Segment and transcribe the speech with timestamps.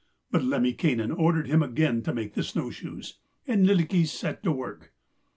[0.31, 4.93] But Lemminkainen ordered him again to make the snow shoes, and Lylikki set to work.